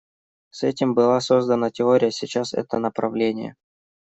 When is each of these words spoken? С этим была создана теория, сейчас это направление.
С 0.49 0.63
этим 0.63 0.95
была 0.95 1.19
создана 1.21 1.69
теория, 1.69 2.09
сейчас 2.09 2.55
это 2.55 2.79
направление. 2.79 3.55